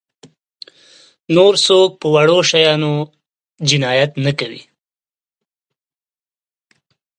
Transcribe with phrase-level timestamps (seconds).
[1.35, 2.93] نور څوک په وړو شیانو
[3.69, 4.61] جنایت نه کوي.